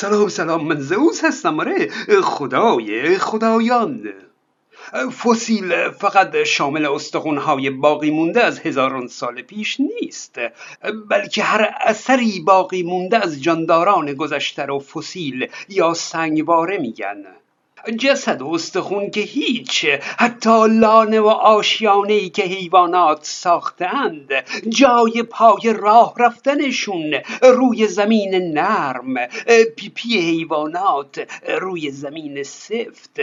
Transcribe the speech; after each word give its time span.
سلام 0.00 0.28
سلام 0.28 0.66
من 0.66 0.80
زئوس 0.80 1.24
هستم 1.24 1.60
آره 1.60 1.88
خدای 2.22 3.18
خدایان. 3.18 4.12
فسیل 5.24 5.90
فقط 5.90 6.42
شامل 6.42 6.86
استخونهای 6.86 7.70
باقی 7.70 8.10
مونده 8.10 8.44
از 8.44 8.60
هزاران 8.60 9.06
سال 9.06 9.42
پیش 9.42 9.80
نیست 9.80 10.36
بلکه 11.10 11.42
هر 11.42 11.74
اثری 11.80 12.40
باقی 12.40 12.82
مونده 12.82 13.18
از 13.18 13.42
جانداران 13.42 14.14
گذشته 14.14 14.62
رو 14.62 14.78
فسیل 14.78 15.50
یا 15.68 15.94
سنگواره 15.94 16.78
میگن. 16.78 17.24
جسد 17.98 18.42
و 18.42 18.48
استخون 18.48 19.10
که 19.10 19.20
هیچ 19.20 19.86
حتی 20.18 20.66
لانه 20.68 21.20
و 21.20 21.28
آشیانه 21.28 22.12
ای 22.12 22.28
که 22.28 22.42
حیوانات 22.42 23.18
ساختند. 23.22 24.28
جای 24.68 25.22
پای 25.22 25.74
راه 25.78 26.14
رفتنشون 26.18 27.14
روی 27.42 27.86
زمین 27.86 28.34
نرم. 28.34 29.14
پیپی 29.76 30.18
حیوانات 30.18 31.28
روی 31.60 31.90
زمین 31.90 32.42
سفت. 32.42 33.20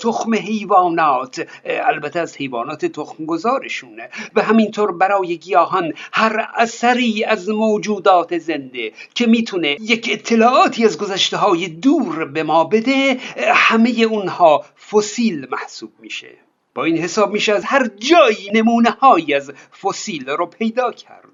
تخم 0.00 0.34
حیوانات 0.34 1.46
البته 1.64 2.20
از 2.20 2.36
حیوانات 2.36 2.86
تخم 2.86 3.26
گذارشونه 3.26 4.08
و 4.34 4.42
همینطور 4.42 4.92
برای 4.92 5.36
گیاهان 5.36 5.92
هر 6.12 6.48
اثری 6.56 7.24
از 7.24 7.48
موجودات 7.48 8.38
زنده 8.38 8.92
که 9.14 9.26
می‌تونه 9.26 9.76
یک 9.80 10.08
اطلاعاتی 10.12 10.84
از 10.84 10.98
گذشته 10.98 11.36
های 11.36 11.68
دور 11.68 12.24
به 12.24 12.42
ما 12.42 12.64
بده 12.64 13.16
همه 13.54 13.97
اونها 14.04 14.64
فسیل 14.90 15.46
محسوب 15.50 15.92
میشه. 15.98 16.34
با 16.74 16.84
این 16.84 16.98
حساب 16.98 17.32
میشه 17.32 17.52
از 17.52 17.64
هر 17.64 17.86
جایی 17.86 18.50
نمونه 18.54 18.90
های 18.90 19.34
از 19.34 19.52
فسیل 19.82 20.30
رو 20.30 20.46
پیدا 20.46 20.92
کرد 20.92 21.28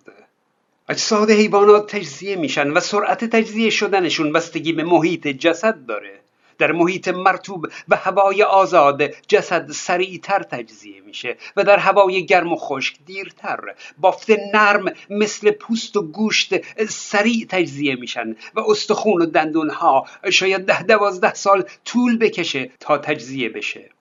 اجساد 0.88 1.30
حیوانات 1.30 1.96
تجزیه 1.96 2.36
میشن 2.36 2.70
و 2.70 2.80
سرعت 2.80 3.24
تجزیه 3.24 3.70
شدنشون 3.70 4.32
بستگی 4.32 4.72
به 4.72 4.84
محیط 4.84 5.28
جسد 5.28 5.86
داره. 5.86 6.20
در 6.58 6.72
محیط 6.72 7.08
مرتوب 7.08 7.66
و 7.88 7.96
هوای 7.96 8.42
آزاد 8.42 9.02
جسد 9.28 9.70
سریعتر 9.70 10.42
تجزیه 10.42 11.00
میشه 11.00 11.36
و 11.56 11.64
در 11.64 11.78
هوای 11.78 12.26
گرم 12.26 12.52
و 12.52 12.56
خشک 12.56 12.96
دیرتر. 13.06 13.60
بافت 13.98 14.30
نرم 14.54 14.92
مثل 15.10 15.50
پوست 15.50 15.96
و 15.96 16.02
گوشت 16.02 16.54
سریع 16.88 17.46
تجزیه 17.48 17.96
میشن 17.96 18.36
و 18.54 18.60
استخون 18.60 19.22
و 19.22 19.26
دندون 19.26 19.70
ها 19.70 20.06
شاید 20.30 20.66
ده 20.66 20.82
دوازده 20.82 21.34
سال 21.34 21.64
طول 21.84 22.18
بکشه 22.18 22.70
تا 22.80 22.98
تجزیه 22.98 23.48
بشه. 23.48 23.93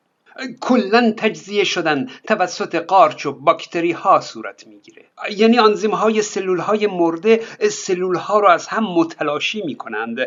کلا 0.61 1.13
تجزیه 1.17 1.63
شدن 1.63 2.09
توسط 2.27 2.75
قارچ 2.75 3.25
و 3.25 3.31
باکتری 3.31 3.91
ها 3.91 4.21
صورت 4.21 4.67
می‌گیره. 4.67 5.03
یعنی 5.31 5.59
آنزیم 5.59 5.91
های 5.91 6.21
سلول 6.21 6.59
های 6.59 6.87
مرده 6.87 7.41
سلول 7.69 8.15
ها 8.15 8.39
رو 8.39 8.47
از 8.47 8.67
هم 8.67 8.83
متلاشی 8.83 9.61
می 9.65 9.75
کنند 9.75 10.19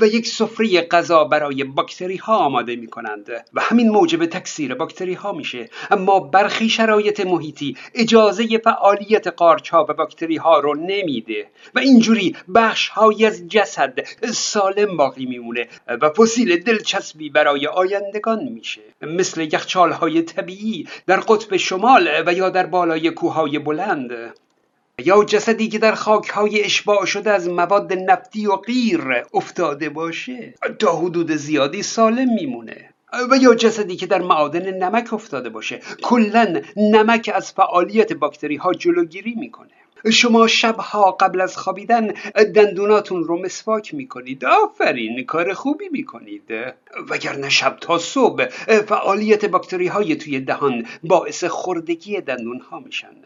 و 0.00 0.06
یک 0.06 0.26
سفره 0.26 0.80
غذا 0.80 1.24
برای 1.24 1.64
باکتری 1.64 2.16
ها 2.16 2.36
آماده 2.36 2.76
می 2.76 2.86
کنند 2.86 3.30
و 3.54 3.60
همین 3.60 3.90
موجب 3.90 4.26
تکثیر 4.26 4.74
باکتری 4.74 5.14
ها 5.14 5.32
میشه. 5.32 5.70
اما 5.90 6.20
برخی 6.20 6.68
شرایط 6.68 7.20
محیطی 7.20 7.76
اجازه 7.94 8.58
فعالیت 8.58 9.26
قارچ 9.26 9.70
ها 9.70 9.86
و 9.88 9.92
باکتری 9.92 10.36
ها 10.36 10.58
رو 10.58 10.74
نمیده. 10.74 11.46
و 11.74 11.78
اینجوری 11.78 12.36
بخش 12.54 12.88
های 12.88 13.26
از 13.26 13.48
جسد 13.48 13.98
سالم 14.32 14.96
باقی 14.96 15.26
میمونه 15.26 15.68
و 15.88 16.10
فسیل 16.10 16.62
دلچسبی 16.62 17.30
برای 17.30 17.66
آیندگان 17.66 18.44
میشه. 18.44 18.80
مثل 19.02 19.46
یخچال 19.54 19.92
های 19.92 20.22
طبیعی 20.22 20.88
در 21.06 21.20
قطب 21.20 21.56
شمال 21.56 22.08
و 22.26 22.32
یا 22.32 22.50
در 22.50 22.66
بالای 22.66 23.10
کوههای 23.10 23.58
بلند. 23.58 24.10
یا 24.98 25.24
جسدی 25.24 25.68
که 25.68 25.78
در 25.78 25.94
خاکهای 25.94 26.64
اشباع 26.64 27.04
شده 27.04 27.30
از 27.30 27.48
مواد 27.48 27.92
نفتی 27.92 28.46
و 28.46 28.56
غیر 28.56 29.22
افتاده 29.34 29.88
باشه 29.88 30.54
تا 30.78 30.96
حدود 30.96 31.32
زیادی 31.32 31.82
سالم 31.82 32.34
میمونه. 32.34 32.90
و 33.30 33.36
یا 33.36 33.54
جسدی 33.54 33.96
که 33.96 34.06
در 34.06 34.22
معادن 34.22 34.74
نمک 34.74 35.12
افتاده 35.12 35.48
باشه 35.48 35.80
کلا 36.02 36.60
نمک 36.76 37.30
از 37.34 37.52
فعالیت 37.52 38.12
باکتری 38.12 38.56
ها 38.56 38.72
جلوگیری 38.72 39.34
می‌کنه. 39.34 39.83
شما 40.10 40.46
شبها 40.46 41.10
قبل 41.12 41.40
از 41.40 41.56
خوابیدن 41.56 42.14
دندوناتون 42.54 43.24
رو 43.24 43.42
مسواک 43.42 43.94
می‌کنید. 43.94 44.44
آفرین 44.44 45.24
کار 45.24 45.52
خوبی 45.52 45.88
می‌کنید. 45.88 46.50
وگرنه 47.08 47.48
شب 47.48 47.76
تا 47.80 47.98
صبح 47.98 48.46
فعالیت 48.88 49.44
باکتری 49.44 49.86
های 49.86 50.16
توی 50.16 50.40
دهان 50.40 50.86
باعث 51.04 51.44
خردگی 51.44 52.20
دندون 52.20 52.60
ها 52.60 52.80
میشن. 52.80 53.16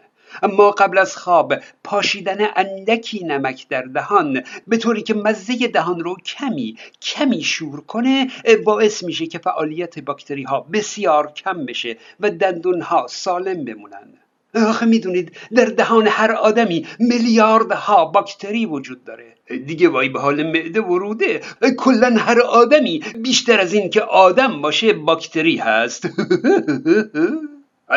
اما 0.43 0.71
قبل 0.71 0.99
از 0.99 1.17
خواب 1.17 1.55
پاشیدن 1.85 2.49
اندکی 2.57 3.25
نمک 3.25 3.69
در 3.69 3.83
دهان 3.83 4.43
به 4.67 4.77
طوری 4.77 5.03
که 5.03 5.15
مزه 5.15 5.67
دهان 5.67 6.01
رو 6.01 6.17
کمی 6.17 6.79
کمی 7.03 7.43
شور 7.43 7.81
کنه 7.81 8.29
باعث 8.65 9.05
میشه 9.05 9.27
که 9.27 9.39
فعالیت 9.39 9.99
باکتری 9.99 10.43
ها 10.43 10.61
بسیار 10.61 11.33
کم 11.33 11.67
بشه 11.67 11.97
و 12.21 12.31
دندون 12.31 12.81
ها 12.81 13.07
سالم 13.07 13.65
بمونن. 13.65 14.28
آخه 14.55 14.87
می‌دونید 14.87 15.33
در 15.55 15.65
دهان 15.65 16.07
هر 16.07 16.33
آدمی 16.33 16.87
میلیاردها 16.99 18.05
باکتری 18.05 18.67
وجود 18.67 19.05
داره. 19.05 19.35
دیگه 19.67 19.89
وای 19.89 20.09
به 20.09 20.21
حال 20.21 20.43
معده 20.43 20.81
وروده 20.81 21.41
کلا 21.79 22.17
هر 22.19 22.41
آدمی 22.41 23.03
بیشتر 23.19 23.61
از 23.61 23.73
این 23.73 23.91
که 23.91 24.03
آدم 24.03 24.61
باشه 24.63 24.93
باکتری 24.93 25.57
هست. 25.57 26.09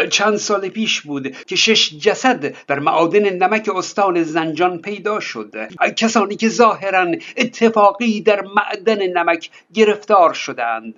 چند 0.09 0.35
سال 0.35 0.69
پیش 0.69 1.01
بود 1.01 1.35
که 1.45 1.55
شش 1.55 1.93
جسد 1.93 2.55
در 2.67 2.79
معادن 2.79 3.29
نمک 3.29 3.69
استان 3.75 4.23
زنجان 4.23 4.77
پیدا 4.77 5.19
شد. 5.19 5.55
کسانی 5.97 6.35
که 6.35 6.49
ظاهرا 6.49 7.11
اتفاقی 7.37 8.21
در 8.21 8.41
معدن 8.41 9.07
نمک 9.07 9.49
گرفتار 9.73 10.33
شدند. 10.33 10.95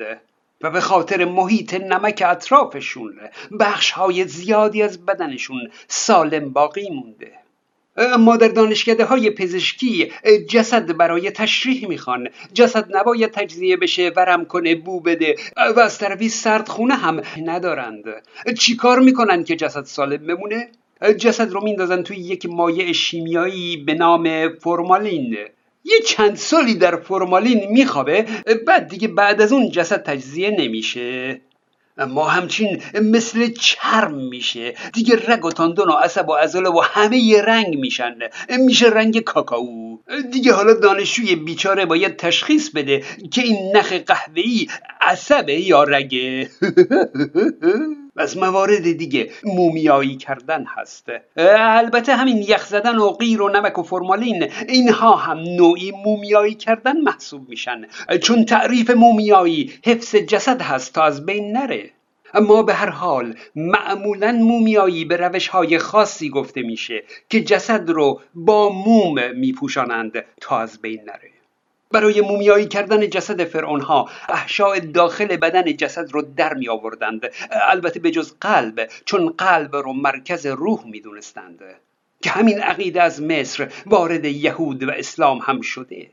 و 0.63 0.69
به 0.69 0.81
خاطر 0.81 1.25
محیط 1.25 1.73
نمک 1.73 2.23
اطرافشون 2.25 3.19
بخش 3.59 3.91
های 3.91 4.27
زیادی 4.27 4.81
از 4.81 5.05
بدنشون 5.05 5.71
سالم 5.87 6.49
باقی 6.49 6.89
مونده. 6.89 7.31
اما 7.97 8.37
در 8.37 8.47
دانشکده 8.47 9.05
های 9.05 9.29
پزشکی 9.29 10.11
جسد 10.49 10.97
برای 10.97 11.31
تشریح 11.31 11.87
می‌خوان. 11.87 12.29
جسد 12.53 12.95
نباید 12.95 13.31
تجزیه 13.31 13.77
بشه 13.77 14.11
ورم 14.15 14.45
کنه 14.45 14.75
بو 14.75 14.99
بده 14.99 15.35
و 15.75 15.79
از 15.79 15.97
طرفی 15.97 16.29
سردخونه 16.29 16.95
هم 16.95 17.21
ندارند. 17.43 18.03
چیکار 18.59 18.99
می‌کنن 18.99 19.43
که 19.43 19.55
جسد 19.55 19.83
سالم 19.83 20.27
بمونه؟ 20.27 20.69
جسد 21.17 21.51
رو 21.51 21.63
میندازن 21.63 22.03
توی 22.03 22.17
یک 22.17 22.45
مایع 22.45 22.91
شیمیایی 22.91 23.77
به 23.77 23.93
نام 23.93 24.49
فرمالین. 24.49 25.37
یه 25.83 25.99
چند 26.07 26.35
سالی 26.35 26.75
در 26.75 26.95
فرمالین 26.95 27.71
میخوابه 27.71 28.25
بعد 28.67 28.87
دیگه 28.87 29.07
بعد 29.07 29.41
از 29.41 29.53
اون 29.53 29.71
جسد 29.71 30.03
تجزیه 30.03 30.49
نمیشه. 30.49 31.41
اما 31.97 32.27
همچین 32.27 32.81
مثل 33.01 33.51
چرم 33.51 34.13
میشه. 34.13 34.73
دیگه 34.93 35.15
رگ 35.27 35.45
و 35.45 35.51
تاندون 35.51 35.89
و 35.89 35.91
عصب 35.91 36.29
و 36.29 36.33
عضله 36.33 36.69
و 36.69 36.81
همه 36.83 37.17
یه 37.17 37.41
رنگ 37.41 37.77
میشن. 37.77 38.15
میشه 38.49 38.89
رنگ 38.89 39.19
کاکائو. 39.19 39.97
دیگه 40.31 40.53
حالا 40.53 40.73
دانشجوی 40.73 41.35
بیچاره 41.35 41.85
باید 41.85 42.17
تشخیص 42.17 42.69
بده 42.69 43.03
که 43.31 43.41
این 43.41 43.77
نخ 43.77 43.93
قهوه‌ای 43.93 44.67
عصبه 45.01 45.53
یا 45.53 45.83
رگه. 45.83 46.49
از 48.17 48.37
موارد 48.37 48.91
دیگه 48.91 49.31
مومیایی 49.43 50.15
کردن 50.15 50.65
هست. 50.65 51.05
البته 51.57 52.15
همین 52.15 52.37
یخ 52.37 52.65
زدن 52.65 52.97
و 52.97 53.09
غیر 53.09 53.41
و 53.41 53.49
نمک 53.49 53.79
و 53.79 53.83
فرمالین 53.83 54.51
اینها 54.67 55.15
هم 55.15 55.37
نوعی 55.37 55.91
مومیایی 56.05 56.53
کردن 56.53 57.01
محسوب 57.01 57.49
میشن. 57.49 57.85
چون 58.21 58.45
تعریف 58.45 58.89
مومیایی 58.89 59.73
حفظ 59.85 60.15
جسد 60.15 60.61
هست 60.61 60.93
تا 60.93 61.03
از 61.03 61.25
بین 61.25 61.51
نره. 61.51 61.91
اما 62.33 62.63
به 62.63 62.73
هر 62.73 62.89
حال 62.89 63.35
معمولا 63.55 64.31
مومیایی 64.31 65.05
به 65.05 65.17
روش 65.17 65.47
های 65.47 65.77
خاصی 65.77 66.29
گفته 66.29 66.61
میشه 66.61 67.03
که 67.29 67.43
جسد 67.43 67.89
رو 67.89 68.21
با 68.35 68.69
موم 68.69 69.35
میپوشانند 69.35 70.25
تا 70.41 70.59
از 70.59 70.81
بین 70.81 71.01
نره. 71.01 71.42
برای 71.93 72.21
مومیایی 72.21 72.67
کردن 72.67 73.09
جسد 73.09 73.43
فرعون 73.43 73.81
ها 73.81 74.09
احشاء 74.29 74.79
داخل 74.79 75.37
بدن 75.37 75.75
جسد 75.75 76.11
رو 76.11 76.21
در 76.21 76.53
می 76.53 76.69
آوردند. 76.69 77.21
البته 77.51 77.99
به 77.99 78.11
جز 78.11 78.33
قلب 78.41 78.89
چون 79.05 79.29
قلب 79.37 79.75
رو 79.75 79.93
مرکز 79.93 80.45
روح 80.45 80.85
می 80.85 81.01
دونستند. 81.01 81.59
که 82.23 82.29
همین 82.29 82.59
عقیده 82.59 83.01
از 83.01 83.21
مصر 83.21 83.71
وارد 83.85 84.25
یهود 84.25 84.83
و 84.83 84.91
اسلام 84.91 85.39
هم 85.41 85.61
شده. 85.61 86.07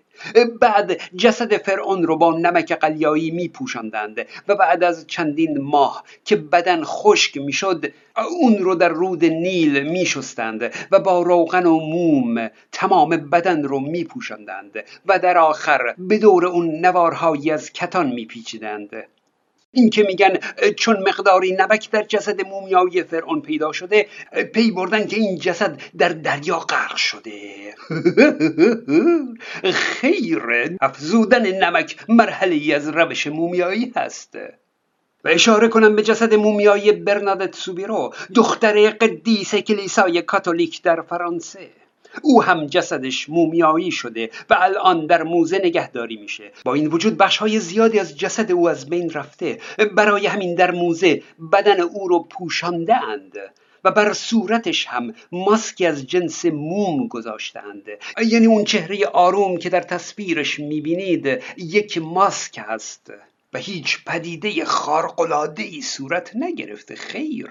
بعد 0.61 1.01
جسد 1.17 1.57
فرعون 1.57 2.03
رو 2.03 2.17
با 2.17 2.39
نمک 2.39 2.73
قلیایی 2.73 3.31
می 3.31 3.49
پوشندند 3.49 4.27
و 4.49 4.55
بعد 4.55 4.85
از 4.85 5.07
چندین 5.07 5.61
ماه 5.61 6.05
که 6.25 6.37
بدن 6.37 6.85
خشک 6.85 7.37
می 7.37 7.53
شد 7.53 7.93
اون 8.41 8.59
رو 8.59 8.75
در 8.75 8.89
رود 8.89 9.25
نیل 9.25 9.83
می 9.83 10.07
شستند 10.07 10.75
و 10.91 10.99
با 10.99 11.23
روغن 11.23 11.67
و 11.67 11.81
موم 11.81 12.51
تمام 12.73 13.09
بدن 13.09 13.63
رو 13.63 13.81
می 13.81 14.05
پوشندند 14.05 14.85
و 15.07 15.19
در 15.19 15.39
آخر 15.39 15.95
به 15.99 16.19
دور 16.19 16.47
اون 16.47 16.87
نوارهایی 16.87 17.51
از 17.51 17.73
کتان 17.73 18.07
می 18.09 18.27
پیچیدند 18.27 18.91
این 19.73 19.91
که 19.91 20.03
میگن 20.03 20.39
چون 20.77 20.97
مقداری 21.09 21.53
نمک 21.53 21.91
در 21.91 22.03
جسد 22.03 22.47
مومیایی 22.47 23.03
فرعون 23.03 23.43
پیدا 23.43 23.73
شده 23.73 24.07
پی 24.55 24.71
بردن 24.71 25.07
که 25.07 25.17
این 25.17 25.39
جسد 25.39 25.81
در 25.99 26.09
دریا 26.09 26.59
غرق 26.59 26.97
شده. 26.97 27.75
خیر 29.73 30.43
افزودن 30.81 31.47
نمک 31.47 31.97
مرحله 32.09 32.55
ای 32.55 32.75
از 32.75 32.89
روش 32.89 33.27
مومیایی 33.27 33.93
هست. 33.97 34.39
و 35.25 35.29
اشاره 35.29 35.69
کنم 35.69 35.97
به 35.97 36.03
جسد 36.03 36.35
مومیایی 36.35 36.93
برنادت 36.93 37.55
سوبیرو 37.57 38.15
دختر 38.35 38.91
قدیس 38.91 39.55
کلیسای 39.55 40.23
کاتولیک 40.23 40.83
در 40.83 41.03
فرانسه. 41.03 41.71
او 42.23 42.43
هم 42.43 42.67
جسدش 42.67 43.29
مومیایی 43.29 43.91
شده 43.91 44.31
و 44.51 44.57
الان 44.61 45.07
در 45.07 45.23
موزه 45.23 45.61
نگهداری 45.65 46.17
میشه. 46.17 46.53
با 46.65 46.75
این 46.75 46.87
وجود 46.87 47.17
بخش 47.17 47.37
های 47.37 47.59
زیادی 47.59 47.99
از 47.99 48.19
جسد 48.19 48.53
او 48.53 48.69
از 48.69 48.91
بین 48.91 49.11
رفته. 49.11 49.59
برای 49.97 50.27
همین 50.27 50.55
در 50.55 50.71
موزه 50.71 51.23
بدن 51.53 51.81
او 51.81 52.09
رو 52.09 52.27
پوشانده 52.31 52.97
اند 52.97 53.33
و 53.85 53.91
بر 53.91 54.13
صورتش 54.13 54.87
هم 54.87 55.15
ماسکی 55.33 55.87
از 55.87 56.07
جنس 56.07 56.45
موم 56.45 57.09
گذاشتند 57.09 57.85
یعنی 58.27 58.47
اون 58.47 58.65
چهره 58.65 59.07
آروم 59.07 59.57
که 59.57 59.69
در 59.71 59.81
تصویرش 59.81 60.59
می‌بینید 60.59 61.43
یک 61.57 61.99
ماسک 61.99 62.65
است. 62.69 63.13
و 63.53 63.59
هیچ 63.59 64.05
پدیده 64.05 64.65
خارقلاده 64.65 65.63
ای 65.63 65.83
صورت 65.83 66.31
نگرفته. 66.37 66.95
خیر. 66.95 67.51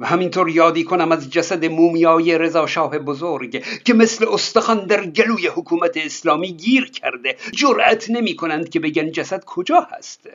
و 0.00 0.06
همینطور 0.06 0.48
یادی 0.48 0.84
کنم 0.84 1.12
از 1.12 1.30
جسد 1.30 1.64
مومیای 1.64 2.38
رضا 2.38 2.66
شاه 2.66 2.98
بزرگ 2.98 3.64
که 3.84 3.94
مثل 3.94 4.26
استخوان 4.28 4.86
در 4.86 5.06
گلوی 5.06 5.46
حکومت 5.46 5.96
اسلامی 5.96 6.52
گیر 6.52 6.90
کرده 6.90 7.36
جرأت 7.52 8.10
نمی 8.10 8.36
کنند 8.36 8.68
که 8.68 8.80
بگن 8.80 9.10
جسد 9.10 9.44
کجا 9.44 9.80
هست. 9.80 10.28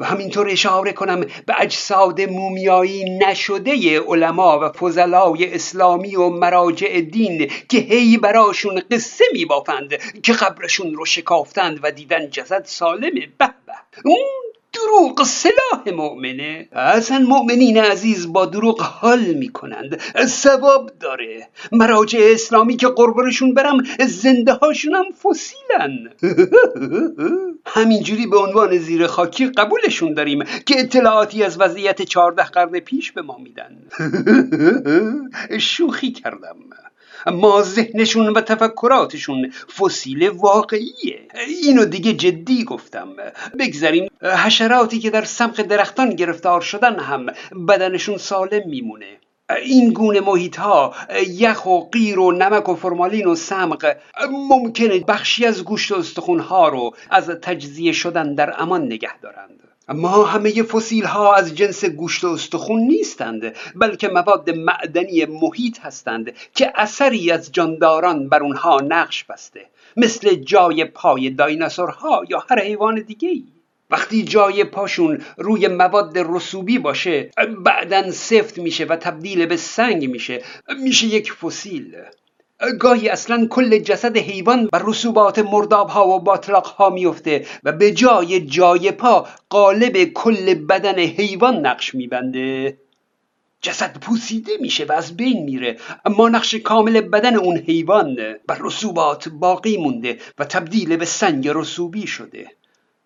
و 0.00 0.04
همینطور 0.04 0.48
اشاره 0.48 0.92
کنم 0.92 1.20
به 1.20 1.54
اجساد 1.58 2.20
مومیایی 2.20 3.18
نشده 3.18 4.00
علما 4.00 4.58
و 4.62 4.68
فضلای 4.68 5.54
اسلامی 5.54 6.16
و 6.16 6.28
مراجع 6.28 7.00
دین 7.00 7.50
که 7.68 7.78
هی 7.78 8.18
براشون 8.18 8.82
قصه 8.90 9.24
می 9.32 9.44
بافند 9.44 10.20
که 10.22 10.32
قبرشون 10.32 10.94
رو 10.94 11.04
شکافتند 11.04 11.80
و 11.82 11.90
دیدن 11.90 12.30
جسد 12.30 12.64
سالمه 12.64 13.28
به 13.38 13.54
به. 13.66 13.74
سلاح 15.24 15.94
مؤمنه. 15.94 16.68
اصلا 16.72 17.18
مؤمنین 17.18 17.78
عزیز 17.78 18.32
با 18.32 18.46
دروغ 18.46 18.80
حال 18.80 19.24
می‌کنند. 19.24 20.00
ثواب 20.26 20.90
داره. 21.00 21.48
مراجع 21.72 22.18
اسلامی 22.22 22.76
که 22.76 22.88
قربانشون 22.88 23.54
برم 23.54 23.78
زنده 24.06 24.52
هاشون 24.52 24.94
هم 24.94 25.04
فسیلن. 25.12 26.10
همینجوری 27.66 28.26
به 28.26 28.38
عنوان 28.38 28.78
زیر 28.78 29.06
خاکی 29.06 29.46
قبولشون 29.46 30.14
داریم 30.14 30.44
که 30.66 30.80
اطلاعاتی 30.80 31.42
از 31.42 31.60
وضعیت 31.60 32.02
چهارده 32.02 32.42
قرن 32.42 32.80
پیش 32.80 33.12
به 33.12 33.22
ما 33.22 33.38
میدن. 33.38 33.76
شوخی 35.60 36.12
کردم. 36.12 36.56
ما 37.26 37.62
ذهنشون 37.62 38.28
و 38.28 38.40
تفکراتشون 38.40 39.52
فسیل 39.78 40.28
واقعیه. 40.28 41.28
اینو 41.64 41.84
دیگه 41.84 42.12
جدی 42.12 42.64
گفتم. 42.64 43.08
بگذاریم 43.58 44.10
حشراتی 44.22 44.98
که 44.98 45.10
در 45.10 45.24
سمق 45.24 45.62
درختان 45.62 46.10
گرفتار 46.10 46.60
شدن 46.60 46.98
هم 46.98 47.26
بدنشون 47.68 48.16
سالم 48.18 48.68
میمونه. 48.68 49.06
این 49.56 49.92
گونه 49.92 50.20
محیط 50.20 50.56
ها 50.56 50.94
یخ 51.28 51.66
و 51.66 51.80
غیر 51.80 52.18
و 52.18 52.32
نمک 52.32 52.68
و 52.68 52.74
فرمالین 52.74 53.26
و 53.26 53.34
سمق 53.34 53.96
ممکنه 54.50 55.00
بخشی 55.00 55.46
از 55.46 55.64
گوشت 55.64 55.92
و 55.92 55.94
استخون 55.94 56.40
ها 56.40 56.68
رو 56.68 56.94
از 57.10 57.30
تجزیه 57.30 57.92
شدن 57.92 58.34
در 58.34 58.62
امان 58.62 58.82
نگه 58.82 59.18
دارند. 59.18 59.69
اما 59.90 60.24
همه 60.24 60.62
فسیل 60.62 61.04
ها 61.04 61.34
از 61.34 61.54
جنس 61.54 61.84
گوشت 61.84 62.24
و 62.24 62.28
استخون 62.28 62.80
نیستند 62.80 63.54
بلکه 63.76 64.08
مواد 64.08 64.50
معدنی 64.50 65.24
محیط 65.24 65.80
هستند 65.80 66.32
که 66.54 66.72
اثری 66.74 67.30
از 67.30 67.52
جانداران 67.52 68.28
بر 68.28 68.42
اونها 68.42 68.80
نقش 68.80 69.24
بسته 69.24 69.66
مثل 69.96 70.34
جای 70.34 70.84
پای 70.84 71.30
دایناسورها 71.30 72.24
یا 72.28 72.44
هر 72.50 72.60
حیوان 72.62 73.00
دیگه 73.00 73.28
ای. 73.28 73.44
وقتی 73.90 74.24
جای 74.24 74.64
پاشون 74.64 75.18
روی 75.36 75.68
مواد 75.68 76.18
رسوبی 76.18 76.78
باشه 76.78 77.30
بعدا 77.58 78.10
سفت 78.10 78.58
میشه 78.58 78.84
و 78.84 78.96
تبدیل 78.96 79.46
به 79.46 79.56
سنگ 79.56 80.10
میشه 80.10 80.42
میشه 80.82 81.06
یک 81.06 81.32
فسیل 81.32 81.96
گاهی 82.78 83.08
اصلا 83.08 83.46
کل 83.46 83.78
جسد 83.78 84.16
حیوان 84.16 84.66
بر 84.66 84.82
رسوبات 84.84 85.38
مرداب 85.38 85.88
ها 85.88 86.08
و 86.08 86.20
باطلاق 86.20 86.66
ها 86.66 86.90
میفته 86.90 87.46
و 87.64 87.72
به 87.72 87.92
جای 87.92 88.40
جای 88.40 88.90
پا 88.90 89.26
قالب 89.48 90.04
کل 90.04 90.54
بدن 90.54 90.98
حیوان 90.98 91.66
نقش 91.66 91.94
میبنده. 91.94 92.78
جسد 93.62 93.98
پوسیده 93.98 94.52
میشه 94.60 94.84
و 94.84 94.92
از 94.92 95.16
بین 95.16 95.44
میره 95.44 95.76
اما 96.04 96.28
نقش 96.28 96.54
کامل 96.54 97.00
بدن 97.00 97.36
اون 97.36 97.56
حیوان 97.56 98.16
بر 98.46 98.58
رسوبات 98.60 99.28
باقی 99.28 99.76
مونده 99.76 100.18
و 100.38 100.44
تبدیل 100.44 100.96
به 100.96 101.04
سنگ 101.04 101.48
رسوبی 101.48 102.06
شده. 102.06 102.50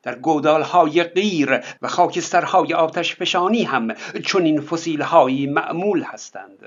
در 0.02 0.18
های 0.62 1.02
غیر 1.02 1.60
و 1.82 1.88
خاکسترهای 1.88 2.74
آتش 2.74 3.16
فشانی 3.16 3.62
هم 3.62 3.94
چون 4.24 4.44
این 4.44 4.60
فسیل 4.60 5.02
هایی 5.02 5.46
معمول 5.46 6.02
هستند. 6.02 6.58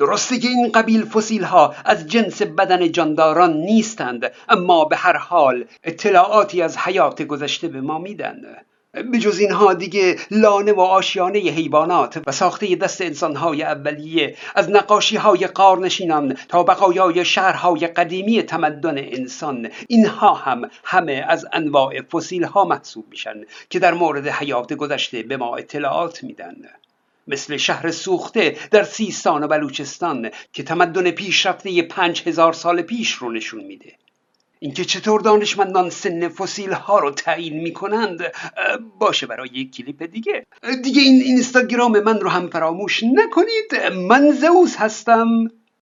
درسته 0.00 0.38
که 0.38 0.48
این 0.48 0.72
قبیل 0.72 1.04
فسیل 1.04 1.44
ها 1.44 1.74
از 1.84 2.06
جنس 2.06 2.42
بدن 2.42 2.92
جانداران 2.92 3.52
نیستند 3.52 4.32
اما 4.48 4.84
به 4.84 4.96
هر 4.96 5.16
حال 5.16 5.64
اطلاعاتی 5.84 6.62
از 6.62 6.78
حیات 6.78 7.22
گذشته 7.22 7.68
به 7.68 7.80
ما 7.80 7.98
میدن. 7.98 8.36
به 8.92 9.18
جز 9.18 9.38
اینها 9.38 9.74
دیگه 9.74 10.16
لانه 10.30 10.72
و 10.72 10.80
آشیانه 10.80 11.38
حیوانات 11.38 12.22
و 12.26 12.32
ساخته 12.32 12.76
دست 12.76 13.00
انسانهای 13.00 13.62
اولیه 13.62 14.36
از 14.54 14.70
نقاشی 14.70 15.16
های 15.16 15.46
قارنشینان 15.46 16.36
تا 16.48 16.62
بقایای 16.62 17.24
شهرهای 17.24 17.86
قدیمی 17.86 18.42
تمدن 18.42 18.98
انسان 18.98 19.70
اینها 19.88 20.34
هم 20.34 20.70
همه 20.84 21.24
از 21.28 21.46
انواع 21.52 22.02
فسیل 22.02 22.44
ها 22.44 22.64
محسوب 22.64 23.04
میشن 23.10 23.44
که 23.70 23.78
در 23.78 23.94
مورد 23.94 24.28
حیات 24.28 24.72
گذشته 24.72 25.22
به 25.22 25.36
ما 25.36 25.56
اطلاعات 25.56 26.24
میدن. 26.24 26.56
مثل 27.30 27.56
شهر 27.56 27.90
سوخته 27.90 28.56
در 28.70 28.82
سیستان 28.82 29.44
و 29.44 29.48
بلوچستان 29.48 30.30
که 30.52 30.62
تمدن 30.62 31.10
پیشرفته 31.10 31.82
پنج 31.82 32.22
هزار 32.26 32.52
سال 32.52 32.82
پیش 32.82 33.12
رو 33.12 33.32
نشون 33.32 33.64
میده. 33.64 33.92
اینکه 34.58 34.84
چطور 34.84 35.20
دانشمندان 35.20 35.90
سن 35.90 36.28
فسیل 36.28 36.72
ها 36.72 36.98
رو 36.98 37.10
تعیین 37.10 37.60
می‌کنند 37.60 38.20
باشه 38.98 39.26
برای 39.26 39.48
یک 39.52 39.76
کلیپ 39.76 40.02
دیگه. 40.02 40.46
دیگه 40.82 41.02
این 41.02 41.22
اینستاگرام 41.22 42.00
من 42.00 42.20
رو 42.20 42.28
هم 42.28 42.48
فراموش 42.48 43.02
نکنید. 43.02 43.92
من 44.08 44.30
زوز 44.30 44.76
هستم. 44.76 45.48